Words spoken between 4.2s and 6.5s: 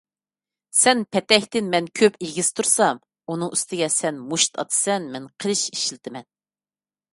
مۇشت ئاتىسەن، مەن قىلىچ ئىشلىتىمەن.